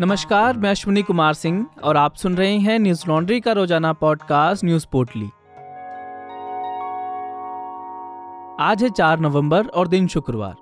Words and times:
नमस्कार, 0.00 0.56
मैं 0.56 0.70
अश्विनी 0.70 1.02
कुमार 1.02 1.34
सिंह 1.34 1.66
और 1.84 1.96
आप 1.96 2.14
सुन 2.14 2.36
रहे 2.36 2.56
हैं 2.58 2.78
न्यूज़ 2.78 3.04
लॉन्ड्री 3.08 3.40
का 3.40 3.52
रोज़ाना 3.52 3.92
पॉडकास्ट 3.92 4.64
न्यूज़ 4.64 4.86
पोर्टली। 4.92 5.26
आज 8.64 8.82
है 8.82 8.90
चार 8.90 9.20
नवंबर 9.20 9.66
और 9.66 9.88
दिन 9.88 10.06
शुक्रवार। 10.06 10.54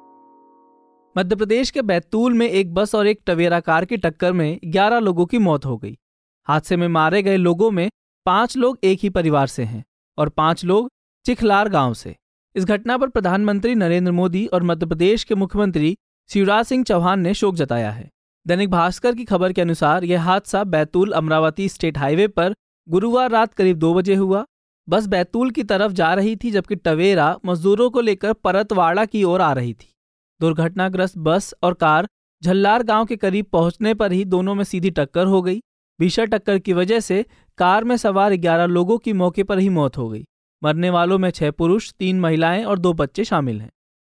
मध्य 1.19 1.37
प्रदेश 1.37 1.71
के 1.71 1.83
बैतूल 1.83 2.35
में 2.35 2.49
एक 2.49 2.75
बस 2.75 2.95
और 2.95 3.07
एक 3.07 3.21
टवेरा 3.27 3.61
कार 3.61 3.85
की 3.85 3.97
टक्कर 3.97 4.33
में 4.33 4.61
11 4.65 4.99
लोगों 4.99 5.27
की 5.27 5.39
मौत 5.39 5.65
हो 5.65 5.77
गई। 5.77 5.99
हादसे 6.47 6.77
में 6.77 6.89
मारे 6.89 7.23
गए 7.23 7.37
लोगों 7.37 7.71
में 7.71 7.91
पाँच 8.27 8.57
लोग 8.57 8.79
एक 8.85 8.99
ही 9.03 9.11
परिवार 9.11 9.47
से 9.47 9.65
हैं 9.65 9.85
और 10.19 10.29
पाँच 10.29 10.65
लोग 10.65 10.91
चिखलार 11.25 11.69
गाँव 11.69 11.95
से। 11.95 12.17
इस 12.55 12.65
घटना 12.65 12.99
पर 12.99 13.09
प्रधानमंत्री 13.09 13.75
नरेंद्र 13.75 14.13
मोदी 14.13 14.47
और 14.47 14.63
मध्य 14.63 14.87
प्रदेश 14.87 15.25
के 15.25 15.35
मुख्यमंत्री 15.35 15.97
शिवराज 16.29 16.65
सिंह 16.65 16.85
चौहान 16.85 17.21
ने 17.21 17.35
शोक 17.35 17.55
जताया 17.55 17.91
है। 17.91 18.18
दैनिक 18.49 18.71
भास्कर 18.71 19.15
की 19.15 19.25
खबर 19.25 19.53
के 19.53 19.61
अनुसार 19.61 20.05
यह 20.05 20.23
हादसा 20.23 20.65
बैतूल 20.65 21.11
अमरावती 21.13 21.69
स्टेट 21.69 21.99
हाईवे 21.99 22.29
पर 22.29 22.55
गुरुवार 22.89 23.31
रात 23.31 23.55
करीब 23.55 23.79
दो 23.79 23.95
बजे 23.95 24.15
हुआ। 24.15 24.45
बस 24.89 25.07
बैतूल 25.07 25.51
की 25.51 25.63
तरफ़ 25.63 25.93
जा 25.93 26.15
रही 26.15 26.37
थी, 26.37 26.51
जबकि 26.51 26.77
टवेरा 26.77 27.39
मजदूरों 27.47 27.91
को 27.91 28.01
लेकर 28.01 28.33
परतवाड़ा 28.33 29.05
की 29.05 29.25
ओर 29.25 29.41
आ 29.41 29.53
रही 29.53 29.75
थी। 29.75 29.93
दुर्घटनाग्रस्त 30.41 31.19
बस 31.19 31.55
और 31.63 31.75
कार 31.75 32.09
झल्लार 32.43 32.83
गाँव 32.83 33.05
के 33.05 33.17
करीब 33.17 33.47
पहुँचने 33.53 33.95
पर 33.95 34.13
ही 34.13 34.25
दोनों 34.25 34.55
में 34.55 34.65
सीधी 34.65 34.91
टक्कर 34.91 35.27
हो 35.27 35.43
गई। 35.43 35.61
भीषण 36.01 36.27
टक्कर 36.27 36.59
की 36.59 36.73
वजह 36.73 37.01
से 37.01 37.25
कार 37.59 37.85
में 37.85 37.97
सवार 37.97 38.35
ग्यारह 38.37 38.67
लोगों 38.67 38.99
की 38.99 39.13
मौके 39.13 39.43
पर 39.43 39.59
ही 39.59 39.69
मौत 39.69 39.97
हो 39.97 40.09
गई। 40.09 40.25
मरने 40.63 40.91
वालों 40.91 41.19
में 41.19 41.31
छह 41.31 41.51
पुरुष, 41.51 41.93
तीन 41.93 42.21
महिलाएँ 42.21 42.65
और 42.65 42.79
दो 42.79 42.93
बच्चे 42.93 43.25
शामिल 43.25 43.61
हैं। 43.61 43.71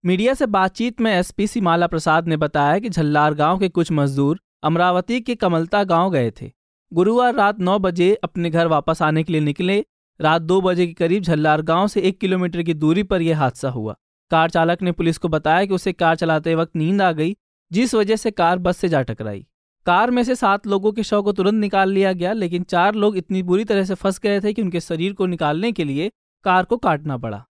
मीडिया 0.05 0.33
से 0.33 0.45
बातचीत 0.45 1.01
में 1.01 1.11
एसपी 1.11 1.45
सीमाला 1.47 1.87
प्रसाद 1.87 2.27
ने 2.27 2.37
बताया 2.37 2.79
कि 2.79 2.89
झल्लार 2.89 3.33
गाँव 3.33 3.59
के 3.59 3.67
कुछ 3.69 3.91
मजदूर 3.91 4.39
अमरावती 4.63 5.19
के 5.21 5.35
कमलता 5.35 5.83
गाँव 5.83 6.09
गए 6.11 6.31
थे। 6.31 6.51
गुरुवार 6.91 7.35
रात 7.35 7.59
नौ 7.59 7.77
बजे 7.79 8.13
अपने 8.23 8.49
घर 8.49 8.67
वापस 8.67 9.01
आने 9.01 9.23
के 9.23 9.33
लिए 9.33 9.41
निकले। 9.41 9.85
रात 10.19 10.41
दो 10.41 10.59
बजे 10.61 10.87
के 10.87 10.93
करीब 10.93 11.23
झल्लार 11.23 11.61
गाँव 11.61 11.87
से 11.87 12.01
एक 12.01 12.19
किलोमीटर 12.19 12.63
की 12.63 12.73
दूरी 12.73 13.03
पर 13.03 13.21
यह 13.21 13.39
हादसा 13.39 13.69
हुआ। 13.69 13.95
कार 14.31 14.49
चालक 14.49 14.81
ने 14.81 14.91
पुलिस 14.91 15.17
को 15.17 15.27
बताया 15.27 15.65
कि 15.65 15.73
उसे 15.73 15.93
कार 15.93 16.15
चलाते 16.15 16.55
वक्त 16.55 16.75
नींद 16.75 17.01
आ 17.01 17.11
गई, 17.11 17.35
जिस 17.71 17.95
वजह 17.95 18.15
से 18.15 18.31
कार 18.31 18.57
बस 18.57 18.77
से 18.77 18.89
जा 18.89 19.01
टकराई। 19.01 19.45
कार 19.85 20.11
में 20.11 20.23
से 20.23 20.35
सात 20.35 20.67
लोगों 20.67 20.91
के 20.91 21.03
शव 21.03 21.21
को 21.21 21.31
तुरंत 21.31 21.61
निकाल 21.61 21.89
लिया 21.89 22.13
गया, 22.13 22.33
लेकिन 22.33 22.63
चार 22.63 22.95
लोग 22.95 23.17
इतनी 23.17 23.43
बुरी 23.43 23.65
तरह 23.65 23.83
से 23.83 23.93
फंस 23.93 24.19
गए 24.19 24.41
थे 24.41 24.53
कि 24.53 24.61
उनके 24.61 24.79
शरीर 24.79 25.13
को 25.13 25.25
निकालने 25.25 25.71
के 25.71 25.83
लिए 25.83 26.11
कार 26.43 26.65
को 26.65 26.77
काटना 26.77 27.17
पड़ा। 27.17 27.43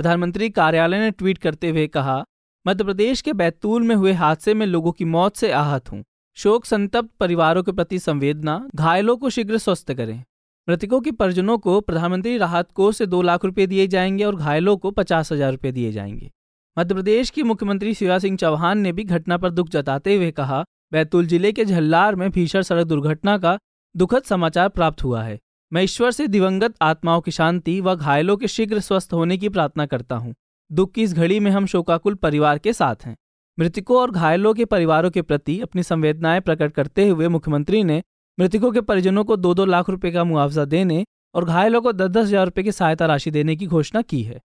प्रधानमंत्री 0.00 0.48
कार्यालय 0.50 0.98
ने 0.98 1.10
ट्वीट 1.10 1.38
करते 1.38 1.70
हुए 1.70 1.86
कहा, 1.86 2.24
मध्य 2.66 2.84
प्रदेश 2.84 3.20
के 3.20 3.32
बैतूल 3.32 3.82
में 3.82 3.94
हुए 3.94 4.12
हादसे 4.12 4.54
में 4.54 4.64
लोगों 4.66 4.92
की 4.92 5.04
मौत 5.04 5.36
से 5.36 5.50
आहत 5.52 5.90
हूँ। 5.92 6.02
शोक, 6.36 6.64
संतप्त 6.64 7.10
परिवारों 7.20 7.62
के 7.62 7.72
प्रति 7.72 7.98
संवेदना, 7.98 8.68
घायलों 8.74 9.16
को 9.16 9.30
शीघ्र 9.30 9.58
स्वस्थ 9.58 9.92
करें। 9.92 10.22
मृतकों 10.68 11.00
के 11.00 11.10
परिजनों 11.10 11.58
को 11.58 11.80
प्रधानमंत्री 11.80 12.36
राहत 12.38 12.70
कोष 12.70 12.96
से 12.96 13.06
दो 13.06 13.20
लाख 13.22 13.44
रुपए 13.44 13.66
दिए 13.66 13.86
जाएँगे 13.86 14.24
और 14.24 14.36
घायलों 14.36 14.76
को 14.76 14.90
पचास 14.90 15.32
हज़ार 15.32 15.50
रुपए 15.52 15.72
दिए 15.72 15.92
जाएँगे। 15.92 16.30
मध्य 16.76 16.94
प्रदेश 16.94 17.30
की 17.30 17.42
मुख्यमंत्री 17.42 17.94
शिवराज 17.94 18.22
सिंह 18.22 18.36
चौहान 18.36 18.78
ने 18.78 18.92
भी 18.92 19.04
घटना 19.04 19.38
पर 19.38 19.50
दुख 19.50 19.68
जताते 19.68 20.16
हुए 20.16 20.30
कहा, 20.30 20.64
बैतूल 20.92 21.26
ज़िले 21.26 21.52
के 21.52 21.64
झल्लार 21.64 22.14
में 22.14 22.30
भीषण 22.30 22.62
सड़क 22.62 22.86
दुर्घटना 22.86 23.38
का 23.38 23.58
दुखद 23.94 24.22
समाचार 24.22 24.68
प्राप्त 24.68 25.04
हुआ 25.04 25.22
है। 25.22 25.38
मैं 25.72 25.82
ईश्वर 25.82 26.10
से 26.10 26.26
दिवंगत 26.26 26.74
आत्माओं 26.82 27.20
की 27.20 27.30
शांति 27.30 27.80
व 27.80 27.94
घायलों 27.94 28.36
के 28.36 28.48
शीघ्र 28.48 28.80
स्वस्थ 28.80 29.12
होने 29.12 29.36
की 29.38 29.48
प्रार्थना 29.48 29.86
करता 29.86 30.16
हूँ। 30.16 30.34
दुख 30.72 30.92
की 30.92 31.02
इस 31.02 31.14
घड़ी 31.14 31.38
में 31.40 31.50
हम 31.50 31.66
शोकाकुल 31.66 32.14
परिवार 32.14 32.58
के 32.58 32.72
साथ 32.72 33.04
हैं। 33.06 33.16
मृतकों 33.58 34.00
और 34.00 34.10
घायलों 34.10 34.54
के 34.54 34.64
परिवारों 34.64 35.10
के 35.10 35.22
प्रति 35.22 35.60
अपनी 35.60 35.82
संवेदनाएँ 35.82 36.40
प्रकट 36.40 36.72
करते 36.72 37.08
हुए 37.08 37.28
मुख्यमंत्री 37.28 37.84
ने 37.84 38.02
मृतकों 38.38 38.72
के 38.72 38.80
परिजनों 38.80 39.24
को 39.24 39.36
दो 39.36 39.54
दो 39.54 39.64
लाख 39.64 39.90
रुपए 39.90 40.10
का 40.10 40.24
मुआवजा 40.24 40.64
देने 40.64 41.04
और 41.34 41.44
घायलों 41.44 41.80
को 41.80 41.92
दस 41.92 42.08
दस 42.08 42.26
हज़ार 42.26 42.44
रुपये 42.44 42.64
की 42.64 42.72
सहायता 42.72 43.06
राशि 43.06 43.30
देने 43.30 43.56
की 43.56 43.66
घोषणा 43.66 44.02
की 44.02 44.22
है। 44.22 44.40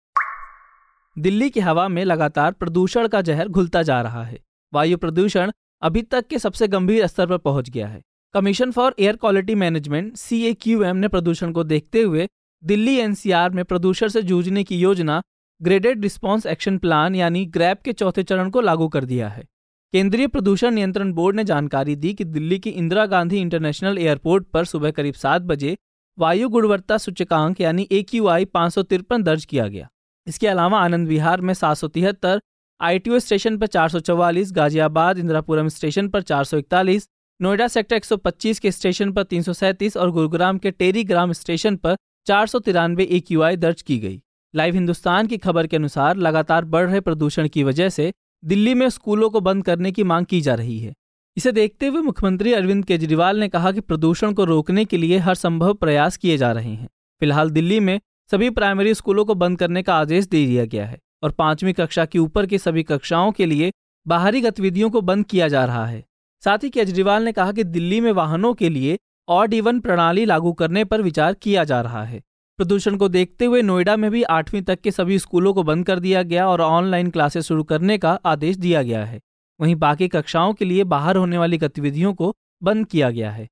दिल्ली 1.16 1.50
की 1.50 1.60
हवा 1.60 1.88
में 1.88 2.04
लगातार 2.04 2.53
प्रदूषण 2.53 3.09
का 3.09 3.20
जहर 3.20 3.49
घुलता 3.49 3.82
जा 3.82 4.00
रहा 4.03 4.25
है। 4.25 4.38
वायु 4.72 4.99
प्रदूषण 4.99 5.53
अभी 5.82 6.03
तक 6.03 6.26
के 6.26 6.38
सबसे 6.38 6.69
गंभीर 6.69 7.06
स्तर 7.06 7.26
पर 7.26 7.38
पहुँच 7.38 7.70
गया 7.70 7.88
है। 7.88 8.03
Commission 8.34 8.71
for 8.71 8.95
air 8.99 9.17
quality 9.17 9.55
management 9.55 10.17
CAQM 10.17 10.97
ने 10.97 11.09
प्रदूषण 11.09 11.53
को 11.53 11.65
देखते 11.65 12.00
हुए 12.03 12.27
दिल्ली 12.65 12.95
एनसीआर 12.97 13.50
में 13.50 13.65
प्रदूषण 13.65 14.09
से 14.09 14.22
जूझने 14.22 14.65
की 14.65 14.78
योजना 14.78 15.22
ग्रेडेड 15.61 16.03
रिस्पॉन्स 16.03 16.47
एक्शन 16.47 16.78
प्लान 16.78 17.15
यानी 17.15 17.44
ग्रैप 17.47 17.83
के 17.83 17.93
चौथे 17.93 18.23
चरण 18.23 18.50
को 18.50 18.61
लागू 18.61 18.89
कर 18.89 19.05
दिया 19.05 19.28
है। 19.28 19.44
केंद्रीय 19.93 20.27
प्रदूषण 20.27 20.71
नियंत्रण 20.71 21.12
बोर्ड 21.12 21.37
ने 21.37 21.44
जानकारी 21.44 21.97
दी 21.97 22.15
कि 22.15 22.25
दिल्ली 22.25 22.59
की 22.59 22.71
इंदिरा 22.71 23.06
गांधी 23.06 23.39
इंटरनेशनल 23.39 23.99
एयरपोर्ट 23.99 24.47
पर 24.47 24.65
सुबह 24.65 24.91
करीब 24.91 25.15
सात 25.15 25.43
बजे 25.43 25.77
वायु 26.19 26.49
गुणवत्ता 26.49 26.99
सूचकांक 26.99 27.61
यानी 27.61 27.89
ए 27.93 28.03
क्यू 28.03 28.27
आई 28.27 28.44
दर्ज 28.44 29.44
किया 29.44 29.69
गया। 29.69 29.89
इसके 30.27 30.47
अलावा 30.47 30.81
आनंद 30.81 31.09
विहार 31.09 31.41
में 31.41 31.55
सात 31.55 31.77
सौ 31.77 31.89
तिहत्तर 31.89 32.41
आईटीओ 32.81 33.19
स्टेशन 33.19 33.59
पर 33.59 33.67
444, 33.67 34.53
गाजियाबाद 34.53 35.19
इंदिरापुरम 35.19 35.69
स्टेशन 35.69 36.09
पर 36.09 36.23
441, 36.23 37.09
नोएडा 37.41 37.67
सेक्टर 37.69 37.97
125 37.97 38.59
के 38.59 38.71
स्टेशन 38.71 39.12
पर 39.12 39.22
तीन 39.22 39.43
सौ 39.43 39.53
सैंतीस 39.53 39.97
और 39.97 40.11
गुरुग्राम 40.11 40.59
के 40.59 40.71
टेरी 40.71 41.03
ग्राम 41.05 41.33
स्टेशन 41.33 41.77
पर 41.77 41.97
चार 42.27 42.47
सौ 42.47 42.59
तिरानवे 42.59 43.05
ए 43.05 43.56
दर्ज 43.56 43.83
की 43.83 43.99
गई। 43.99 44.21
लाइव 44.55 44.75
हिंदुस्तान 44.75 45.27
की 45.27 45.37
खबर 45.37 45.67
के 45.67 45.77
अनुसार 45.77 46.17
लगातार 46.17 46.65
बढ़ 46.65 46.87
रहे 46.87 47.00
प्रदूषण 47.00 47.49
की 47.49 47.62
वजह 47.62 47.89
से 47.89 48.12
दिल्ली 48.44 48.75
में 48.75 48.89
स्कूलों 48.91 49.31
को 49.31 49.41
बंद 49.41 49.65
करने 49.65 49.93
की 49.93 50.03
मांग 50.03 50.27
की 50.27 50.41
जा 50.41 50.55
रही 50.55 50.78
है। 50.78 50.93
इसे 51.37 51.53
देखते 51.53 51.87
हुए 51.87 52.03
मुख्यमंत्री 52.03 52.53
अरविंद 52.53 52.84
केजरीवाल 52.84 53.41
ने 53.41 53.49
कहा 53.49 53.73
कि 53.73 53.81
प्रदूषण 53.81 54.33
को 54.33 54.44
रोकने 54.44 54.84
के 54.84 54.97
लिए 54.97 55.19
हर 55.19 55.34
संभव 55.34 55.75
प्रयास 55.75 56.17
किए 56.17 56.37
जा 56.37 56.53
रहे 56.53 56.73
हैं। 56.73 56.89
फ़िलहाल 57.21 57.50
दिल्ली 57.50 57.81
में 57.81 58.00
सभी 58.31 58.50
प्राइमरी 58.50 58.94
स्कूलों 58.94 59.25
को 59.25 59.34
बंद 59.34 59.59
करने 59.59 59.83
का 59.83 59.94
आदेश 59.94 60.27
दे 60.27 60.47
दिया 60.47 60.65
गया 60.65 60.87
है 60.87 60.99
और 61.23 61.33
पांचवीं 61.33 61.75
कक्षा 61.75 62.05
की 62.05 62.19
ऊपर 62.19 62.47
की 62.47 62.59
सभी 62.59 62.83
कक्षाओं 62.83 63.33
के 63.33 63.47
लिए 63.47 63.73
बाहरी 64.06 64.41
गतिविधियों 64.41 64.91
को 64.91 65.00
बंद 65.00 65.27
किया 65.27 65.49
जा 65.49 65.65
रहा 65.65 65.87
है। 65.87 66.05
साथ 66.44 66.59
ही 66.59 66.71
केजरीवाल 66.71 67.22
ने 67.22 67.32
कहा 67.32 67.53
कि 67.53 67.65
दिल्ली 67.65 68.00
में 68.00 68.12
वाहनों 68.12 68.55
के 68.55 68.69
लिए 68.69 68.99
ऑड 69.28 69.55
इवन 69.55 69.81
प्रणाली 69.81 70.25
लागू 70.25 70.53
करने 70.53 70.84
पर 70.84 71.03
विचार 71.03 71.34
किया 71.34 71.65
जा 71.65 71.81
रहा 71.81 72.03
है। 72.05 72.21
प्रदूषण 72.59 72.97
को 72.97 73.09
देखते 73.09 73.44
हुए 73.44 73.62
नोएडा 73.62 73.97
में 73.97 74.10
भी 74.10 74.22
आठवीं 74.22 74.62
तक 74.62 74.81
के 74.81 74.91
सभी 74.91 75.19
स्कूलों 75.19 75.55
को 75.55 75.62
बंद 75.62 75.87
कर 75.87 75.99
दिया 75.99 76.22
गया 76.22 76.49
और 76.49 76.60
ऑनलाइन 76.60 77.10
क्लासेस 77.10 77.44
शुरू 77.44 77.62
करने 77.62 77.99
का 77.99 78.19
आदेश 78.27 78.56
दिया 78.56 78.82
गया 78.82 79.05
है। 79.05 79.21
वहीं 79.60 79.77
बाकी 79.77 80.09
कक्षाओं 80.09 80.55
के 80.55 80.65
लिए 80.65 80.84
बाहर 80.84 81.16
होने 81.16 81.38
वाली 81.38 81.59
गतिविधियों 81.59 82.15
को 82.15 82.34
बंद 82.62 82.87
किया 82.87 83.11
गया 83.11 83.31
है। 83.31 83.49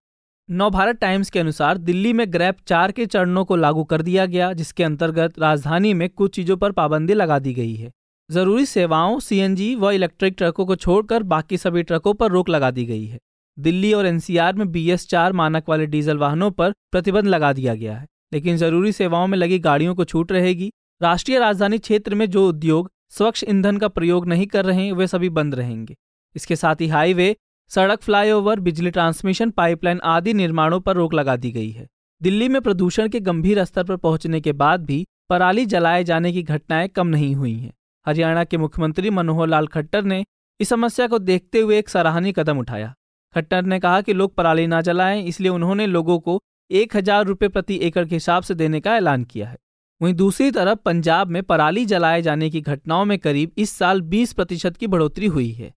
नवभारत 0.50 0.96
टाइम्स 0.96 1.30
के 1.30 1.38
अनुसार 1.38 1.78
दिल्ली 1.78 2.12
में 2.12 2.32
ग्रैप 2.32 2.56
चार 2.66 2.92
के 2.92 3.06
चरणों 3.06 3.44
को 3.44 3.56
लागू 3.56 3.84
कर 3.84 4.02
दिया 4.02 4.26
गया, 4.26 4.52
जिसके 4.52 4.84
अंतर्गत 4.84 5.38
राजधानी 5.38 5.94
में 5.94 6.08
कुछ 6.08 6.34
चीज़ों 6.34 6.56
पर 6.56 6.72
पाबंदी 6.72 7.14
लगा 7.14 7.38
दी 7.38 7.54
गई 7.54 7.74
है। 7.74 7.90
ज़रूरी 8.30 8.64
सेवाओं 8.66 9.18
सीएनजी 9.20 9.74
व 9.74 9.90
इलेक्ट्रिक 9.90 10.34
ट्रकों 10.38 10.64
को 10.66 10.74
छोड़कर 10.76 11.22
बाकी 11.22 11.56
सभी 11.56 11.82
ट्रकों 11.82 12.12
पर 12.14 12.30
रोक 12.30 12.48
लगा 12.48 12.70
दी 12.70 12.84
गई 12.84 13.04
है। 13.06 13.18
दिल्ली 13.58 13.92
और 13.92 14.06
एनसीआर 14.06 14.54
में 14.54 14.70
बी 14.72 14.88
एस 14.90 15.06
चार 15.08 15.32
मानक 15.32 15.68
वाले 15.68 15.86
डीजल 15.86 16.18
वाहनों 16.18 16.50
पर 16.50 16.72
प्रतिबंध 16.92 17.26
लगा 17.26 17.52
दिया 17.52 17.74
गया 17.74 17.96
है, 17.96 18.06
लेकिन 18.32 18.56
ज़रूरी 18.56 18.92
सेवाओं 18.92 19.26
में 19.26 19.36
लगी 19.38 19.58
गाड़ियों 19.58 19.94
को 19.94 20.04
छूट 20.04 20.32
रहेगी। 20.32 20.70
राष्ट्रीय 21.00 21.38
राजधानी 21.38 21.78
क्षेत्र 21.78 22.14
में 22.14 22.26
जो 22.26 22.48
उद्योग 22.48 22.90
स्वच्छ 23.10 23.44
ईंधन 23.48 23.76
का 23.76 23.88
प्रयोग 23.88 24.26
नहीं 24.28 24.46
कर 24.46 24.64
रहे 24.64 24.84
हैं, 24.84 24.92
वे 24.92 25.06
सभी 25.06 25.28
बंद 25.30 25.54
रहेंगे। 25.54 25.96
इसके 26.36 26.56
साथ 26.56 26.80
ही 26.80 26.88
हाईवे, 26.88 27.34
सड़क 27.70 28.02
फ्लाईओवर, 28.02 28.60
बिजली 28.60 28.90
ट्रांसमिशन, 28.90 29.50
पाइपलाइन 29.50 30.00
आदि 30.06 30.34
निर्माणों 30.34 30.80
पर 30.80 30.96
रोक 30.96 31.14
लगा 31.14 31.36
दी 31.36 31.50
गई 31.50 31.70
है। 31.70 31.86
दिल्ली 32.20 32.48
में 32.48 32.60
प्रदूषण 32.62 33.08
के 33.08 33.20
गंभीर 33.20 33.64
स्तर 33.64 33.84
पर 33.84 33.96
पहुँचने 33.98 34.40
के 34.40 34.52
बाद 34.54 34.84
भी 34.84 35.04
पराली 35.30 35.66
जलाए 35.66 36.02
जाने 36.04 36.32
की 36.32 36.42
घटनाएँ 36.42 36.88
कम 36.88 37.06
नहीं 37.06 37.34
हुई 37.34 37.54
हैं। 37.54 37.72
हरियाणा 38.06 38.44
के 38.44 38.56
मुख्यमंत्री 38.56 39.10
मनोहर 39.10 39.48
लाल 39.48 39.66
खट्टर 39.66 40.04
ने 40.04 40.24
इस 40.60 40.68
समस्या 40.68 41.06
को 41.06 41.18
देखते 41.18 41.60
हुए 41.60 41.78
एक 41.78 41.88
सराहनीय 41.88 42.32
कदम 42.32 42.58
उठाया। 42.58 42.94
खट्टर 43.34 43.62
ने 43.62 43.78
कहा 43.80 44.00
कि 44.00 44.12
लोग 44.12 44.34
पराली 44.34 44.66
ना 44.66 44.80
जलाएँ, 44.80 45.22
इसलिए 45.22 45.50
उन्होंने 45.50 45.86
लोगों 45.86 46.18
को 46.18 46.40
एक 46.70 46.96
हज़ार 46.96 47.24
रुपये 47.24 47.48
प्रति 47.48 47.78
एकड़ 47.82 48.04
के 48.04 48.14
हिसाब 48.14 48.42
से 48.42 48.54
देने 48.54 48.80
का 48.80 48.96
ऐलान 48.96 49.24
किया 49.24 49.48
है। 49.48 49.56
वहीं 50.00 50.14
दूसरी 50.14 50.50
तरफ़ 50.50 50.78
पंजाब 50.84 51.28
में 51.28 51.42
पराली 51.42 51.84
जलाए 51.86 52.22
जाने 52.22 52.50
की 52.50 52.60
घटनाओं 52.60 53.04
में 53.04 53.18
करीब 53.18 53.52
इस 53.58 53.70
साल 53.70 54.00
20 54.02 54.32
प्रतिशत 54.32 54.76
की 54.76 54.86
बढ़ोतरी 54.86 55.26
हुई 55.26 55.50
है। 55.50 55.72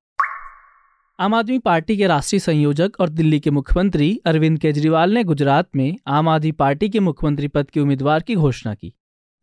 आम 1.20 1.34
आदमी 1.34 1.58
पार्टी 1.60 1.98
के 1.98 2.08
राष्ट्रीय 2.08 2.40
संयोजक 2.40 3.00
और 3.00 3.10
दिल्ली 3.10 3.40
के 3.40 3.52
मुख्यमंत्री 3.52 4.22
अरविंद 4.26 4.60
केजरीवाल 4.60 5.14
ने 5.14 5.24
गुजरात 5.24 5.76
में 5.76 5.98
आम 6.08 6.30
आदमी 6.30 6.52
पार्टी 6.52 6.90
के 6.90 7.00
मुख्यमंत्री 7.00 7.48
पद 7.48 7.70
के 7.70 7.80
उम्मीदवार 7.80 8.24
की 8.24 8.36
घोषणा 8.36 8.74
की। 8.74 8.94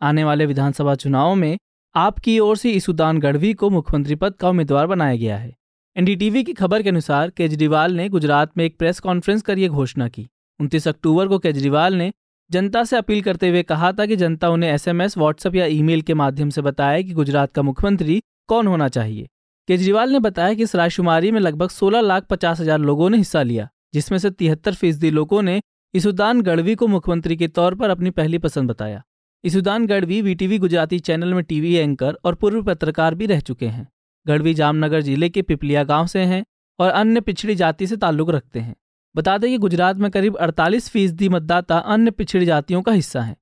आने 0.00 0.24
वाले 0.24 0.46
विधानसभा 0.46 0.94
चुनावों 0.94 1.34
में 1.34 1.58
आपकी 1.94 2.38
ओर 2.38 2.56
से 2.56 2.70
ईसुदान 2.70 3.18
गढ़वी 3.18 3.52
को 3.54 3.68
मुख्यमंत्री 3.70 4.14
पद 4.14 4.34
का 4.34 4.48
उम्मीदवार 4.48 4.86
बनाया 4.86 5.16
गया 5.16 5.36
है। 5.36 5.52
एनडीटीवी 5.96 6.42
की 6.44 6.52
खबर 6.52 6.82
के 6.82 6.88
अनुसार 6.88 7.30
केजरीवाल 7.30 7.92
ने 7.92 8.08
गुजरात 8.08 8.56
में 8.58 8.64
एक 8.64 8.76
प्रेस 8.78 9.00
कॉन्फ्रेंस 9.00 9.42
कर 9.42 9.58
यह 9.58 9.68
घोषणा 9.68 10.08
की। 10.08 10.26
उनतीस 10.60 10.88
अक्टूबर 10.88 11.28
को 11.28 11.38
केजरीवाल 11.38 11.94
ने 11.94 12.10
जनता 12.50 12.84
से 12.84 12.96
अपील 12.96 13.20
करते 13.22 13.48
हुए 13.48 13.62
कहा 13.62 13.92
था 13.92 14.06
कि 14.06 14.16
जनता 14.16 14.48
उन्हें 14.48 14.70
एसएमएस, 14.70 15.18
व्हाट्सएप 15.18 15.54
या 15.54 15.66
ईमेल 15.66 16.02
के 16.02 16.14
माध्यम 16.14 16.50
से 16.50 16.62
बताए 16.62 17.02
कि 17.02 17.12
गुजरात 17.12 17.52
का 17.52 17.62
मुख्यमंत्री 17.62 18.20
कौन 18.48 18.66
होना 18.66 18.88
चाहिए। 18.88 19.28
केजरीवाल 19.68 20.12
ने 20.12 20.18
बताया 20.20 20.54
कि 20.54 20.62
इस 20.62 20.74
राजकुमारी 20.76 21.30
में 21.30 21.40
लगभग 21.40 21.68
16 21.70 22.00
लाख 22.00 22.26
पचास 22.26 22.60
हज़ार 22.60 22.78
लोगों 22.80 23.10
ने 23.10 23.16
हिस्सा 23.18 23.42
लिया, 23.42 23.68
जिसमें 23.94 24.18
से 24.18 24.30
तिहत्तर 24.30 24.74
फ़ीसदी 24.74 25.10
लोगों 25.10 25.42
ने 25.42 25.60
ईसुदान 25.94 26.42
गढ़वी 26.42 26.74
को 26.74 26.86
मुख्यमंत्री 26.86 27.36
के 27.36 27.48
तौर 27.48 27.74
पर 27.74 27.90
अपनी 27.90 28.10
पहली 28.10 28.38
पसंद 28.38 28.70
बताया। 28.70 29.02
ईसुदान 29.44 29.86
गढ़वी 29.86 30.22
वीटीवी 30.22 30.58
गुजराती 30.58 30.98
चैनल 30.98 31.34
में 31.34 31.44
टीवी 31.44 31.74
एंकर 31.74 32.16
और 32.24 32.34
पूर्व 32.34 32.62
पत्रकार 32.62 33.14
भी 33.14 33.26
रह 33.26 33.40
चुके 33.40 33.66
हैं। 33.66 33.88
गढ़वी 34.26 34.54
जामनगर 34.54 35.00
ज़िले 35.00 35.28
के 35.28 35.42
पिपलिया 35.42 35.84
गाँव 35.84 36.06
से 36.06 36.20
हैं 36.20 36.44
और 36.78 36.90
अन्य 36.90 37.20
पिछड़ी 37.20 37.54
जाति 37.54 37.86
से 37.86 37.96
ताल्लुक 37.96 38.30
रखते 38.30 38.60
हैं। 38.60 38.76
बता 39.16 39.38
दें 39.38 39.50
कि 39.50 39.58
गुजरात 39.58 39.96
में 39.96 40.10
करीब 40.10 40.36
48 40.36 40.88
फ़ीसदी 40.88 41.28
मतदाता 41.28 41.78
अन्य 41.78 42.10
पिछड़ी 42.10 42.46
जातियों 42.46 42.82
का 42.82 42.92
हिस्सा 42.92 43.20
हैं। 43.20 43.36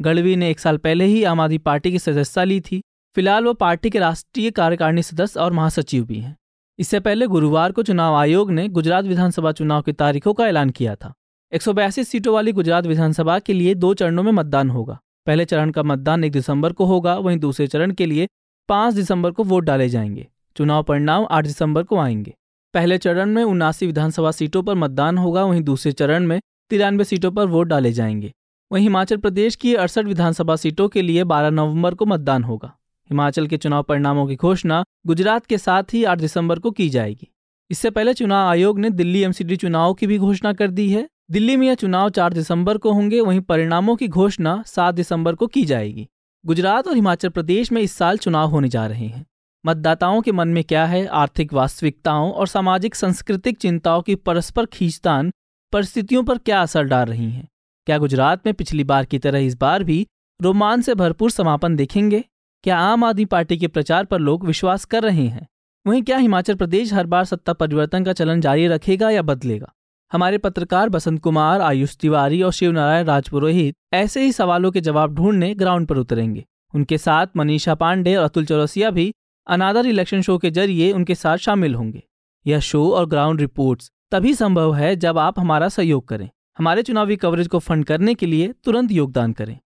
गढ़वी 0.00 0.36
ने 0.36 0.50
एक 0.50 0.60
साल 0.60 0.76
पहले 0.76 1.04
ही 1.04 1.24
आम 1.24 1.40
आदमी 1.40 1.58
पार्टी 1.58 1.92
की 1.92 1.98
सदस्यता 1.98 2.44
ली 2.44 2.60
थी। 2.60 2.82
फ़िलहाल 3.16 3.44
वो 3.44 3.54
पार्टी 3.54 3.90
के 3.90 3.98
राष्ट्रीय 3.98 4.50
कार्यकारिणी 4.50 5.02
सदस्य 5.02 5.40
और 5.40 5.52
महासचिव 5.52 6.04
भी 6.04 6.20
हैं। 6.20 6.36
इससे 6.78 7.00
पहले 7.00 7.26
गुरुवार 7.26 7.72
को 7.72 7.82
चुनाव 7.82 8.14
आयोग 8.14 8.50
ने 8.50 8.68
गुजरात 8.68 9.04
विधानसभा 9.04 9.52
चुनाव 9.52 9.82
की 9.82 9.92
तारीखों 9.92 10.34
का 10.34 10.48
ऐलान 10.48 10.70
किया 10.70 10.94
था। 10.94 11.14
एक 11.52 11.62
सौ 11.62 11.72
बयासी 11.72 12.04
सीटों 12.04 12.34
वाली 12.34 12.52
गुजरात 12.52 12.86
विधानसभा 12.86 13.38
के 13.38 13.52
लिए 13.52 13.74
दो 13.74 13.94
चरणों 13.94 14.22
में 14.22 14.32
मतदान 14.32 14.70
होगा। 14.70 15.00
पहले 15.26 15.44
चरण 15.44 15.70
का 15.70 15.82
मतदान 15.82 16.24
एक 16.24 16.32
दिसंबर 16.32 16.72
को 16.72 16.84
होगा, 16.84 17.16
वहीं 17.16 17.38
दूसरे 17.38 17.66
चरण 17.66 17.90
के 17.90 18.06
लिए 18.06 18.28
पाँच 18.68 18.94
दिसंबर 18.94 19.30
को 19.30 19.44
वोट 19.44 19.64
डाले 19.64 19.88
जाएँगे। 19.88 20.28
चुनाव 20.56 20.82
परिणाम 20.82 21.26
आठ 21.30 21.46
दिसंबर 21.46 21.82
को 21.82 21.98
आएँगे। 21.98 22.34
पहले 22.74 22.98
चरण 22.98 23.30
में 23.30 23.44
उनासी 23.44 23.86
विधानसभा 23.86 24.30
सीटों 24.30 24.62
पर 24.62 24.74
मतदान 24.74 25.18
होगा, 25.18 25.44
वहीं 25.44 25.62
दूसरे 25.62 25.92
चरण 25.92 26.26
में 26.26 26.40
तिरानवे 26.70 27.04
सीटों 27.04 27.32
पर 27.32 27.46
वोट 27.46 27.66
डाले 27.66 27.92
जाएँगे। 27.92 28.32
वहीं 28.72 28.82
हिमाचल 28.82 29.16
प्रदेश 29.16 29.56
की 29.56 29.74
अड़सठ 29.74 30.04
विधानसभा 30.04 30.56
सीटों 30.56 30.88
के 30.88 31.02
लिए 31.02 31.24
12 31.24 31.50
नवंबर 31.50 31.94
को 31.94 32.06
मतदान 32.06 32.44
होगा। 32.44 32.72
हिमाचल 33.10 33.46
के 33.46 33.56
चुनाव 33.56 33.82
परिणामों 33.82 34.26
की 34.26 34.36
घोषणा 34.36 34.84
गुजरात 35.06 35.46
के 35.46 35.58
साथ 35.58 35.82
ही 35.92 36.04
8 36.04 36.18
दिसंबर 36.18 36.58
को 36.58 36.70
की 36.70 36.88
जाएगी। 36.88 37.28
इससे 37.70 37.90
पहले 37.90 38.14
चुनाव 38.14 38.48
आयोग 38.48 38.78
ने 38.78 38.90
दिल्ली 38.90 39.20
एमसीडी 39.20 39.56
चुनाव 39.56 39.94
की 39.94 40.06
भी 40.06 40.18
घोषणा 40.18 40.52
कर 40.52 40.70
दी 40.70 40.90
है। 40.90 41.08
दिल्ली 41.32 41.56
में 41.56 41.66
यह 41.66 41.74
चुनाव 41.74 42.10
4 42.10 42.32
दिसंबर 42.32 42.78
को 42.78 42.92
होंगे, 42.92 43.20
वहीं 43.20 43.40
परिणामों 43.40 43.96
की 43.96 44.08
घोषणा 44.08 44.62
7 44.66 44.94
दिसंबर 44.94 45.34
को 45.34 45.46
की 45.46 45.64
जाएगी। 45.64 46.08
गुजरात 46.46 46.88
और 46.88 46.94
हिमाचल 46.94 47.28
प्रदेश 47.28 47.72
में 47.72 47.82
इस 47.82 47.92
साल 47.92 48.18
चुनाव 48.18 48.48
होने 48.48 48.68
जा 48.68 48.86
रहे 48.86 49.06
हैं। 49.06 49.26
मतदाताओं 49.66 50.22
के 50.22 50.32
मन 50.32 50.48
में 50.48 50.64
क्या 50.64 50.86
है? 50.86 51.06
आर्थिक 51.06 51.52
वास्तविकताओं 51.52 52.32
और 52.32 52.46
सामाजिक, 52.46 52.94
सांस्कृतिक 52.94 53.58
चिंताओं 53.58 54.02
की 54.02 54.14
परस्पर 54.14 54.66
खींचतान 54.66 55.32
परिस्थितियों 55.72 56.24
पर 56.24 56.38
क्या 56.38 56.62
असर 56.62 56.82
डाल 56.82 57.06
रही 57.06 57.30
हैं? 57.30 57.48
क्या 57.86 57.98
गुजरात 57.98 58.46
में 58.46 58.54
पिछली 58.54 58.84
बार 58.84 59.04
की 59.04 59.18
तरह 59.18 59.38
इस 59.38 59.54
बार 59.54 59.84
भी 59.84 60.06
रोमांच 60.42 60.84
से 60.84 60.94
भरपूर 60.94 61.30
समापन 61.30 61.76
देखेंगे? 61.76 62.24
क्या 62.62 62.78
आम 62.78 63.04
आदमी 63.04 63.24
पार्टी 63.24 63.58
के 63.58 63.68
प्रचार 63.68 64.04
पर 64.04 64.18
लोग 64.18 64.46
विश्वास 64.46 64.84
कर 64.84 65.02
रहे 65.02 65.26
हैं? 65.26 65.48
वहीं 65.86 66.02
क्या 66.02 66.16
हिमाचल 66.16 66.54
प्रदेश 66.54 66.92
हर 66.92 67.06
बार 67.06 67.24
सत्ता 67.24 67.52
परिवर्तन 67.52 68.04
का 68.04 68.12
चलन 68.12 68.40
जारी 68.40 68.66
रखेगा 68.66 69.10
या 69.10 69.22
बदलेगा? 69.22 69.72
हमारे 70.12 70.38
पत्रकार 70.38 70.88
बसंत 70.88 71.20
कुमार, 71.22 71.60
आयुष 71.60 71.96
तिवारी 71.96 72.40
और 72.42 72.52
शिवनारायण 72.52 73.04
राजपुरोहित 73.06 73.74
ऐसे 73.94 74.22
ही 74.22 74.32
सवालों 74.32 74.70
के 74.70 74.80
जवाब 74.80 75.14
ढूँढने 75.14 75.54
ग्राउंड 75.54 75.86
पर 75.86 75.96
उतरेंगे। 75.96 76.44
उनके 76.74 76.98
साथ 76.98 77.26
मनीषा 77.36 77.74
पांडे 77.74 78.14
और 78.16 78.24
अतुल 78.24 78.44
चौरसिया 78.44 78.90
भी 78.90 79.12
अनादर 79.46 79.86
इलेक्शन 79.86 80.22
शो 80.22 80.36
के 80.38 80.50
ज़रिए 80.50 80.90
उनके 80.92 81.14
साथ 81.14 81.36
शामिल 81.36 81.74
होंगे। 81.74 82.02
यह 82.46 82.60
शो 82.60 82.90
और 82.90 83.06
ग्राउंड 83.06 83.40
रिपोर्ट्स 83.40 83.90
तभी 84.12 84.34
संभव 84.34 84.74
है 84.74 84.94
जब 84.96 85.18
आप 85.18 85.38
हमारा 85.40 85.68
सहयोग 85.68 86.06
करें। 86.08 86.28
हमारे 86.58 86.82
चुनावी 86.82 87.16
कवरेज 87.16 87.48
को 87.48 87.58
फंड 87.58 87.84
करने 87.84 88.14
के 88.14 88.26
लिए 88.26 88.52
तुरंत 88.64 88.92
योगदान 88.92 89.32
करें। 89.32 89.58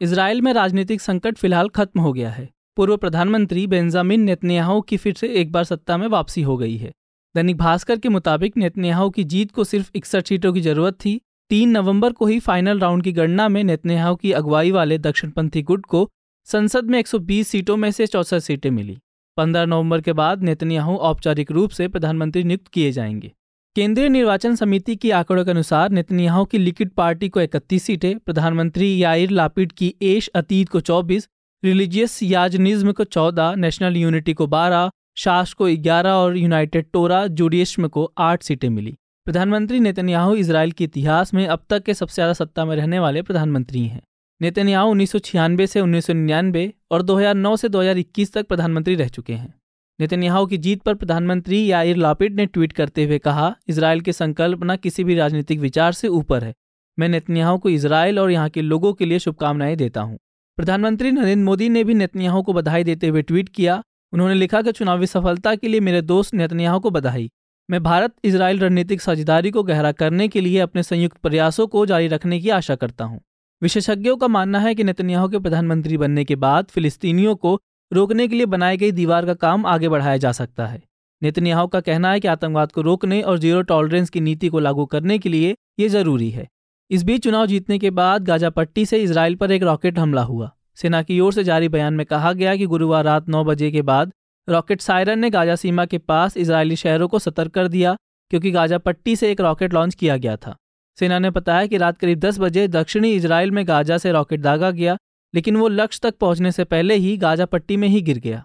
इसराइल 0.00 0.42
में 0.42 0.52
राजनीतिक 0.52 1.00
संकट 1.00 1.38
फ़िलहाल 1.38 1.68
खत्म 1.68 2.00
हो 2.00 2.12
गया 2.12 2.30
है। 2.30 2.48
पूर्व 2.76 2.96
प्रधानमंत्री 2.96 3.66
बेंजामिन 3.66 4.20
नेतन्याहू 4.20 4.80
की 4.80 4.96
फिर 4.96 5.14
से 5.14 5.28
एक 5.34 5.52
बार 5.52 5.64
सत्ता 5.64 5.96
में 5.96 6.06
वापसी 6.08 6.42
हो 6.42 6.56
गई 6.56 6.76
है। 6.76 6.92
दैनिक 7.36 7.56
भास्कर 7.56 7.98
के 7.98 8.08
मुताबिक 8.08 8.56
नेतन्याहू 8.56 9.10
की 9.10 9.24
जीत 9.24 9.50
को 9.50 9.64
सिर्फ़ 9.64 9.90
इकसठ 9.94 10.26
सीटों 10.26 10.52
की 10.52 10.60
ज़रूरत 10.60 10.94
थी। 10.94 11.20
तीन 11.50 11.68
नवंबर 11.68 12.12
को 12.12 12.26
ही 12.26 12.38
फाइनल 12.40 12.78
राउंड 12.78 13.02
की 13.02 13.12
गणना 13.12 13.48
में 13.48 13.64
नेतन्याहू 13.64 14.16
की 14.16 14.32
अगुवाई 14.32 14.70
वाले 14.70 14.98
दक्षिणपंथी 14.98 15.62
गुट 15.62 15.86
को 15.86 16.10
संसद 16.44 16.84
में 16.84 16.98
120 16.98 17.48
सीटों 17.48 17.76
में 17.76 17.90
से 17.90 18.06
चौसठ 18.06 18.38
सीटें 18.38 18.70
मिली। 18.70 18.98
15 19.36 19.64
नवंबर 19.64 20.00
के 20.00 20.12
बाद 20.12 20.42
नेतन्याहू 20.42 20.96
औपचारिक 20.96 21.50
रूप 21.50 21.70
से 21.70 21.88
प्रधानमंत्री 21.88 22.44
नियुक्त 22.44 22.68
किए 22.68 22.92
जाएँगे। 22.92 23.32
केंद्रीय 23.76 24.08
निर्वाचन 24.08 24.54
समिति 24.54 24.96
की 24.96 25.10
आंकड़ों 25.10 25.44
के 25.44 25.50
अनुसार 25.50 25.90
नेतन्याहू 25.90 26.44
की 26.44 26.58
लिक्विड 26.58 26.90
पार्टी 26.90 27.28
को 27.28 27.40
इकतीस 27.40 27.82
सीटें 27.82 28.18
प्रधानमंत्री 28.18 29.02
याइर 29.02 29.30
लापिड 29.30 29.72
की 29.72 29.94
एश 30.02 30.28
अतीत 30.28 30.68
को 30.68 30.80
24, 30.80 31.28
रिलीजियस 31.64 32.22
याजनिज्म 32.22 32.92
को 32.92 33.04
14, 33.04 33.54
नेशनल 33.54 33.96
यूनिटी 33.96 34.34
को 34.34 34.46
12, 34.46 34.90
शास 35.16 35.52
को 35.52 35.68
11 35.68 36.14
और 36.14 36.36
यूनाइटेड 36.36 36.86
टोरा 36.92 37.26
जुडियस्म 37.26 37.88
को 37.88 38.12
8 38.18 38.42
सीटें 38.42 38.68
मिली। 38.68 38.94
प्रधानमंत्री 39.26 39.78
नेतन्याहू 39.80 40.34
इसराइल 40.34 40.72
के 40.72 40.84
इतिहास 40.84 41.32
में 41.34 41.46
अब 41.46 41.62
तक 41.70 41.82
के 41.82 41.94
सबसे 41.94 42.14
ज़्यादा 42.14 42.32
सत्ता 42.32 42.64
में 42.64 42.74
रहने 42.76 42.98
वाले 42.98 43.22
प्रधानमंत्री 43.22 43.84
हैं। 43.84 44.02
नेतन्याहू 44.40 44.90
उन्नीस 44.90 45.12
सौ 45.12 45.18
छियानवे 45.18 45.66
से 45.66 45.80
उन्नीस 45.80 46.06
सौ 46.06 46.12
निन्यानबे 46.12 46.72
और 46.90 47.02
2009 47.02 47.56
से 47.56 47.68
2021 47.68 48.32
तक 48.34 48.46
प्रधानमंत्री 48.46 48.94
रह 48.94 49.08
चुके 49.08 49.32
हैं। 49.32 49.54
नेतन्याहू 49.98 50.46
की 50.46 50.58
जीत 50.58 50.82
पर 50.82 50.94
प्रधानमंत्री 50.94 51.64
याइर 51.70 51.96
लापिड 51.96 52.36
ने 52.36 52.46
ट्वीट 52.46 52.72
करते 52.72 53.04
हुए 53.04 53.18
कहा 53.18 53.54
इसराइल 53.68 54.00
की 54.00 54.12
संकल्पना 54.12 54.76
किसी 54.76 55.04
भी 55.04 55.14
राजनीतिक 55.14 55.60
विचार 55.60 55.92
से 55.92 56.08
ऊपर 56.10 56.44
है। 56.44 56.54
मैं 56.98 57.08
नेतन्याहू 57.08 57.58
को 57.58 57.68
इसराइल 57.68 58.18
और 58.18 58.30
यहाँ 58.30 58.48
के 58.48 58.62
लोगों 58.62 58.92
के 58.92 59.04
लिए 59.04 59.18
शुभकामनाएँ 59.18 59.76
देता 59.76 60.00
हूँ। 60.00 60.18
प्रधानमंत्री 60.58 61.10
नरेंद्र 61.10 61.44
मोदी 61.44 61.68
ने 61.68 61.84
भी 61.84 61.94
नेतन्याहू 61.94 62.42
को 62.42 62.52
बधाई 62.52 62.84
देते 62.84 63.08
हुए 63.08 63.22
ट्वीट 63.22 63.48
किया 63.48 63.82
उन्होंने 64.12 64.34
लिखा 64.34 64.62
कि 64.62 64.72
चुनावी 64.72 65.06
सफलता 65.06 65.54
के 65.54 65.68
लिए 65.68 65.80
मेरे 65.80 66.02
दोस्त 66.02 66.34
नेतन्याहू 66.34 66.80
को 66.80 66.90
बधाई। 66.90 67.30
मैं 67.68 67.82
भारत 67.82 68.14
इसराइल 68.24 68.58
रणनीतिक 68.60 69.00
साझेदारी 69.00 69.50
को 69.50 69.62
गहरा 69.62 69.92
करने 69.92 70.28
के 70.28 70.40
लिए 70.40 70.58
अपने 70.58 70.82
संयुक्त 70.82 71.16
प्रयासों 71.16 71.66
को 71.66 71.86
जारी 71.86 72.08
रखने 72.08 72.40
की 72.40 72.50
आशा 72.50 72.74
करता 72.74 73.04
हूँ। 73.04 73.20
विशेषज्ञों 73.62 74.16
का 74.16 74.28
मानना 74.28 74.58
है 74.58 74.74
कि 74.74 74.84
नेतन्याहू 74.84 75.28
के 75.28 75.38
प्रधानमंत्री 75.38 75.96
बनने 75.96 76.24
के 76.24 76.36
बाद 76.36 76.66
फिलिस्तीनियों 76.66 77.34
को 77.36 77.58
रोकने 77.92 78.28
के 78.28 78.36
लिए 78.36 78.46
बनाई 78.46 78.76
गई 78.76 78.92
दीवार 78.92 79.26
का 79.26 79.34
काम 79.34 79.66
आगे 79.66 79.88
बढ़ाया 79.88 80.16
जा 80.16 80.32
सकता 80.32 80.66
है। 80.66 80.82
नेतन्याहू 81.22 81.66
का 81.66 81.80
कहना 81.80 82.10
है 82.12 82.20
कि 82.20 82.28
आतंकवाद 82.28 82.72
को 82.72 82.80
रोकने 82.80 83.20
और 83.22 83.38
ज़ीरो 83.38 83.62
टॉलरेंस 83.62 84.10
की 84.10 84.20
नीति 84.20 84.48
को 84.48 84.58
लागू 84.58 84.86
करने 84.86 85.18
के 85.18 85.28
लिए 85.28 85.54
ये 85.80 85.88
ज़रूरी 85.88 86.30
है। 86.30 86.48
इस 86.90 87.02
बीच 87.02 87.22
चुनाव 87.24 87.46
जीतने 87.46 87.78
के 87.78 87.90
बाद 87.90 88.24
गाजा 88.24 88.50
पट्टी 88.50 88.86
से 88.86 89.02
इसराइल 89.02 89.34
पर 89.34 89.52
एक 89.52 89.62
रॉकेट 89.62 89.98
हमला 89.98 90.22
हुआ। 90.22 90.50
सेना 90.78 91.02
की 91.02 91.18
ओर 91.20 91.32
से 91.32 91.44
जारी 91.44 91.68
बयान 91.68 91.94
में 91.94 92.04
कहा 92.06 92.32
गया 92.32 92.56
कि 92.56 92.66
गुरुवार 92.66 93.04
रात 93.04 93.28
नौ 93.28 93.44
बजे 93.44 93.70
के 93.70 93.82
बाद 93.82 94.12
रॉकेट 94.48 94.80
सायरन 94.80 95.18
ने 95.18 95.30
गाजा 95.30 95.56
सीमा 95.56 95.84
के 95.84 95.98
पास 95.98 96.36
इसराइली 96.36 96.76
शहरों 96.76 97.08
को 97.08 97.18
सतर्क 97.18 97.52
कर 97.52 97.68
दिया, 97.68 97.96
क्योंकि 98.30 98.50
गाजा 98.50 98.78
पट्टी 98.78 99.14
से 99.16 99.30
एक 99.30 99.40
रॉकेट 99.40 99.74
लॉन्च 99.74 99.94
किया 99.94 100.16
गया 100.16 100.36
था। 100.36 100.54
सेना 100.98 101.18
ने 101.18 101.30
बताया 101.30 101.66
कि 101.66 101.76
रात 101.76 101.98
करीब 101.98 102.18
10 102.20 102.38
बजे 102.38 102.66
दक्षिणी 102.68 103.12
इसराइल 103.12 103.50
में 103.50 103.66
गाजा 103.68 103.98
से 103.98 104.12
रॉकेट 104.12 104.40
दागा 104.40 104.70
गया, 104.70 104.96
लेकिन 105.34 105.56
वो 105.56 105.68
लक्ष्य 105.68 106.00
तक 106.02 106.16
पहुँचने 106.18 106.52
से 106.52 106.64
पहले 106.64 106.94
ही 106.94 107.16
गाजा 107.16 107.46
पट्टी 107.46 107.76
में 107.76 107.88
ही 107.88 108.02
गिर 108.02 108.18
गया। 108.18 108.44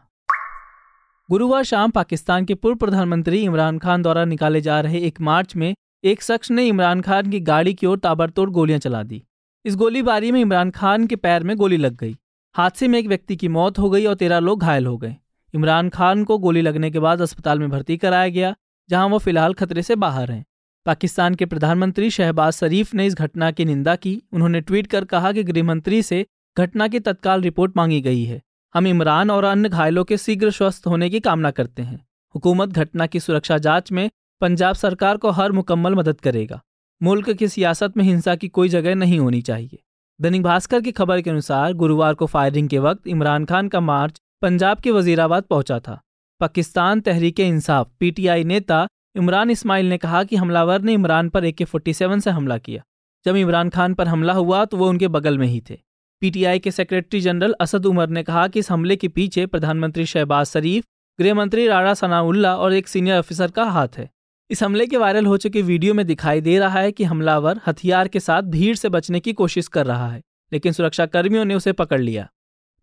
गुरुवार 1.29 1.63
शाम 1.63 1.91
पाकिस्तान 1.91 2.45
के 2.45 2.55
पूर्व 2.55 2.77
प्रधानमंत्री 2.77 3.41
इमरान 3.41 3.77
खान 3.79 4.01
द्वारा 4.01 4.25
निकाले 4.25 4.61
जा 4.61 4.79
रहे 4.81 4.99
एक 4.99 5.21
मार्च 5.21 5.55
में 5.55 5.73
एक 6.03 6.21
शख्स 6.21 6.51
ने 6.51 6.65
इमरान 6.67 7.01
खान 7.01 7.29
की 7.31 7.39
गाड़ी 7.39 7.73
की 7.73 7.87
ओर 7.87 7.99
ताबड़तोड़ 7.99 8.49
गोलियाँ 8.49 8.79
चला 8.79 9.03
दी। 9.03 9.23
इस 9.65 9.75
गोलीबारी 9.75 10.31
में 10.31 10.41
इमरान 10.41 10.69
खान 10.71 11.07
के 11.07 11.15
पैर 11.15 11.43
में 11.43 11.57
गोली 11.57 11.77
लग 11.77 11.95
गई। 11.95 12.17
हादसे 12.53 12.87
में 12.87 12.99
एक 12.99 13.07
व्यक्ति 13.07 13.35
की 13.35 13.47
मौत 13.47 13.79
हो 13.79 13.89
गई 13.89 14.05
और 14.05 14.15
तेरह 14.15 14.39
लोग 14.39 14.61
घायल 14.61 14.85
हो 14.85 14.97
गए। 14.97 15.15
इमरान 15.53 15.89
खान 15.89 16.23
को 16.23 16.37
गोली 16.37 16.61
लगने 16.61 16.91
के 16.91 16.99
बाद 16.99 17.21
अस्पताल 17.21 17.59
में 17.59 17.69
भर्ती 17.69 17.97
कराया 17.97 18.29
गया, 18.29 18.55
जहाँ 18.89 19.07
वो 19.07 19.17
फ़िलहाल 19.17 19.53
खतरे 19.53 19.81
से 19.81 19.95
बाहर 19.95 20.31
हैं। 20.31 20.45
पाकिस्तान 20.85 21.35
के 21.35 21.45
प्रधानमंत्री 21.45 22.09
शहबाज 22.09 22.53
शरीफ 22.53 22.93
ने 22.93 23.05
इस 23.05 23.15
घटना 23.15 23.51
की 23.51 23.65
निंदा 23.65 23.95
की। 23.95 24.21
उन्होंने 24.33 24.61
ट्वीट 24.61 24.87
कर 24.87 25.05
कहा 25.05 25.31
कि 25.31 25.43
गृहमंत्री 25.43 26.01
से 26.03 26.25
घटना 26.57 26.87
की 26.87 26.99
तत्काल 26.99 27.41
रिपोर्ट 27.41 27.77
मांगी 27.77 28.01
गई 28.01 28.23
है। 28.23 28.41
हम 28.73 28.87
इमरान 28.87 29.31
और 29.31 29.43
अन्य 29.43 29.69
घायलों 29.69 30.03
के 30.03 30.17
शीघ्र 30.17 30.51
स्वस्थ 30.51 30.87
होने 30.87 31.09
की 31.09 31.19
कामना 31.19 31.51
करते 31.51 31.81
हैं। 31.81 32.05
हुकूमत 32.35 32.69
घटना 32.69 33.05
की 33.05 33.19
सुरक्षा 33.19 33.57
जाँच 33.57 33.91
में 33.91 34.09
पंजाब 34.41 34.75
सरकार 34.75 35.17
को 35.17 35.29
हर 35.29 35.51
मुकम्मल 35.51 35.95
मदद 35.95 36.21
करेगा। 36.21 36.61
मुल्क 37.01 37.29
की 37.29 37.47
सियासत 37.47 37.93
में 37.97 38.03
हिंसा 38.03 38.35
की 38.35 38.47
कोई 38.47 38.69
जगह 38.69 38.95
नहीं 38.95 39.19
होनी 39.19 39.41
चाहिए। 39.41 39.79
दैनिक 40.19 40.43
भास्कर 40.43 40.81
की 40.81 40.91
खबर 40.91 41.21
के 41.21 41.29
अनुसार 41.29 41.73
गुरुवार 41.73 42.13
को 42.13 42.25
फायरिंग 42.25 42.67
के 42.69 42.79
वक्त 42.79 43.07
इमरान 43.07 43.45
खान 43.45 43.67
का 43.67 43.79
मार्च 43.79 44.21
पंजाब 44.41 44.79
के 44.79 44.91
वजीराबाद 44.91 45.43
पहुँचा 45.43 45.79
था। 45.79 45.99
पाकिस्तान 46.41 47.01
तहरीक 47.01 47.39
इंसाफ, 47.39 47.89
पीटीआई 47.99 48.43
नेता 48.43 48.87
इमरान 49.15 49.49
इस्माइल 49.49 49.89
ने 49.89 49.97
कहा 49.97 50.23
कि 50.23 50.35
हमलावर 50.35 50.81
ने 50.81 50.93
इमरान 50.93 51.29
पर 51.29 51.45
ए 51.45 51.51
के 51.51 51.65
फोर्टी 51.65 51.93
सेवन 51.93 52.19
से 52.19 52.29
हमला 52.29 52.57
किया। 52.57 52.83
जब 53.25 53.35
इमरान 53.35 53.69
खान 53.69 53.93
पर 53.93 54.07
हमला 54.07 54.33
हुआ 54.33 54.63
तो 54.65 54.77
वो 54.77 54.89
उनके 54.89 55.07
बगल 55.07 55.37
में 55.37 55.47
ही 55.47 55.61
थे। 55.69 55.79
पीटीआई 56.21 56.59
के 56.59 56.71
सेक्रेटरी 56.71 57.21
जनरल 57.21 57.55
असद 57.61 57.85
उमर 57.85 58.09
ने 58.09 58.23
कहा 58.23 58.47
कि 58.47 58.59
इस 58.59 58.71
हमले 58.71 58.95
के 58.95 59.07
पीछे 59.07 59.45
प्रधानमंत्री 59.45 60.05
शहबाज 60.05 60.45
शरीफ, 60.45 60.83
गृहमंत्री 61.19 61.67
राणा 61.67 61.93
सनाउल्ला 61.93 62.55
और 62.57 62.73
एक 62.73 62.87
सीनियर 62.87 63.17
ऑफिसर 63.17 63.51
का 63.51 63.63
हाथ 63.65 63.97
है। 63.97 64.09
इस 64.51 64.61
हमले 64.63 64.85
के 64.87 64.97
वायरल 64.97 65.25
हो 65.25 65.35
चुके 65.37 65.61
वीडियो 65.61 65.93
में 65.93 66.05
दिखाई 66.07 66.41
दे 66.41 66.57
रहा 66.59 66.79
है 66.79 66.91
कि 66.91 67.03
हमलावर 67.03 67.59
हथियार 67.67 68.07
के 68.07 68.19
साथ 68.19 68.41
भीड़ 68.43 68.75
से 68.75 68.89
बचने 68.89 69.19
की 69.19 69.33
कोशिश 69.33 69.67
कर 69.67 69.85
रहा 69.85 70.07
है, 70.07 70.21
लेकिन 70.51 70.71
सुरक्षा 70.71 71.05
कर्मियों 71.05 71.45
ने 71.45 71.55
उसे 71.55 71.71
पकड़ 71.71 71.99
लिया। 72.01 72.27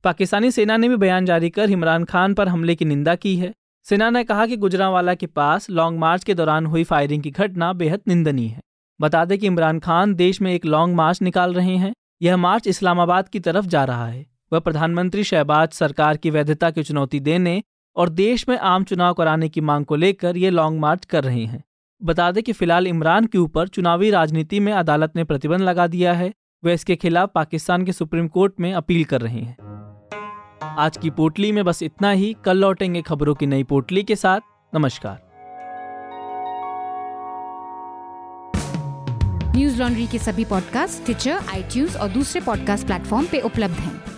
पाकिस्तानी 0.05 0.51
सेना 0.51 0.77
ने 0.77 0.89
भी 0.89 0.97
बयान 0.97 1.25
जारी 1.25 1.51
कर 1.51 1.71
इमरान 1.71 2.05
खान 2.05 2.35
पर 2.35 2.49
हमले 2.49 2.75
की 2.75 2.85
निंदा 2.85 3.15
की 3.15 3.37
है। 3.37 3.53
सेना 3.87 4.09
ने 4.11 4.25
कहा 4.25 4.47
कि 4.47 4.57
गुजरावाला 4.57 5.15
के 5.15 5.27
पास 5.27 5.71
लॉन्ग 5.71 5.99
मार्च 5.99 6.25
के 6.25 6.35
दौरान 6.35 6.67
हुई 6.67 6.85
फायरिंग 6.85 7.23
की 7.23 7.31
घटना 7.31 7.73
बेहद 7.73 8.01
निंदनीय 8.09 8.49
है। 8.49 8.61
बता 9.01 9.25
दें 9.25 9.39
कि 9.39 9.47
इमरान 9.47 9.79
खान 9.79 10.15
देश 10.15 10.41
में 10.41 10.53
एक 10.55 10.67
लॉन्ग 10.67 10.97
मार्च 10.97 11.23
निकाल 11.23 11.55
रहे 11.55 11.77
हैं। 11.77 11.93
यह 12.23 12.37
मार्च 12.37 12.67
इस्लामाबाद 12.67 13.29
की 13.29 13.41
तरफ़ 13.41 13.67
जा 13.67 13.85
रहा 13.85 14.07
है। 14.07 14.27
वह 14.53 14.59
प्रधानमंत्री 14.59 15.25
शहबाज 15.25 15.73
सरकार 15.73 16.17
की 16.17 16.31
वैधता 16.31 16.71
की 16.71 16.83
चुनौती 16.83 17.21
देने 17.21 17.63
और 17.99 18.09
देश 18.09 18.49
में 18.49 18.59
आम 18.59 18.85
चुनाव 18.85 19.14
कराने 19.14 19.49
की 19.49 19.61
मांग 19.61 19.85
को 19.85 19.97
लेकर 19.97 20.37
ये 20.37 20.50
लॉन्ग 20.50 20.81
मार्च 20.81 21.05
कर 21.05 21.25
रहे 21.25 21.45
हैं। 21.45 21.64
बता 22.02 22.33
दें 22.33 22.43
कि 22.43 22.52
फ़िलहाल 22.52 22.87
इमरान 22.87 23.25
के 23.26 23.38
ऊपर 23.38 23.69
चुनावी 23.69 24.11
राजनीति 24.11 24.61
में 24.61 24.73
अदालत 24.73 25.12
ने 25.17 25.25
प्रतिबंध 25.25 25.61
लगा 25.61 25.87
दिया 25.87 26.12
है। 26.12 26.33
वह 26.64 26.73
इसके 26.73 26.97
खिलाफ 26.97 27.31
पाकिस्तान 27.35 27.85
के 27.85 27.93
सुप्रीम 27.93 28.28
कोर्ट 28.28 28.52
में 28.61 28.75
अपील 28.75 29.05
कर 29.05 29.21
रहे 29.21 29.40
हैं। 29.40 29.57
आज 30.78 30.97
की 30.97 31.11
पोटली 31.11 31.52
में 31.52 31.64
बस 31.64 31.83
इतना 31.83 32.11
ही। 32.11 32.37
कल 32.45 32.57
लौटेंगे 32.57 33.02
खबरों 33.02 33.35
की 33.35 33.47
नई 33.47 33.64
पोटली 33.64 34.02
के 34.02 34.17
साथ। 34.17 34.40
नमस्कार। 34.75 35.28
न्यूज़ 39.57 39.83
लॉन्ड्री 39.83 40.07
के 40.07 40.19
सभी 40.19 40.45
पॉडकास्ट 40.45 41.05
ट्विटर 41.05 41.31
आई 41.31 41.87
और 41.87 42.09
दूसरे 42.09 42.40
पॉडकास्ट 42.40 42.87
प्लेटफॉर्म 42.87 43.26
पे 43.26 43.40
उपलब्ध 43.40 43.75
हैं। 43.75 44.18